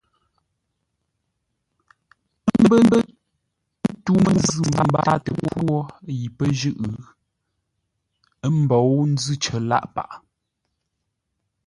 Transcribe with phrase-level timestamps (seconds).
[2.53, 2.79] Ə́ mbə́
[4.03, 5.75] ntû məzʉ̂ mbáatə pwô
[6.17, 6.79] yi pə́ jʉ́ʼ,
[8.45, 10.17] ə́ mbou nzʉ́ cər lâʼ paghʼə.